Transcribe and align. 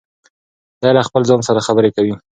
دی 0.81 0.91
له 0.97 1.01
خپل 1.07 1.21
ځان 1.29 1.41
سره 1.47 1.65
خبرې 1.67 1.89
کوي. 1.95 2.13